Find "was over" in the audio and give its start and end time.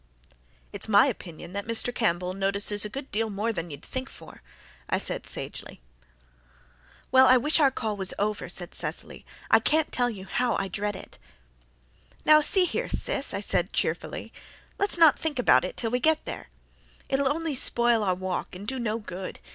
7.95-8.49